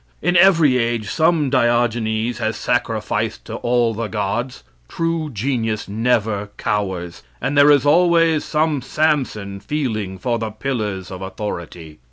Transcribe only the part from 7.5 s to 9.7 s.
there is always some Samson